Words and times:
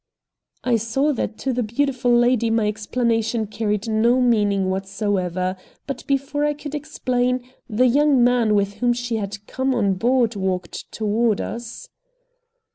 I 0.63 0.77
saw 0.77 1.13
that 1.13 1.37
to 1.45 1.53
the 1.53 1.61
beautiful 1.61 2.09
lady 2.11 2.49
my 2.49 2.67
explanation 2.67 3.45
carried 3.45 3.87
no 3.87 4.19
meaning 4.19 4.71
whatsoever, 4.71 5.55
but 5.85 6.07
before 6.07 6.43
I 6.43 6.55
could 6.55 6.73
explain, 6.73 7.43
the 7.69 7.85
young 7.85 8.23
man 8.23 8.55
with 8.55 8.73
whom 8.81 8.93
she 8.93 9.17
had 9.17 9.45
come 9.45 9.75
on 9.75 9.93
board 9.93 10.35
walked 10.35 10.91
toward 10.91 11.39
us. 11.39 11.87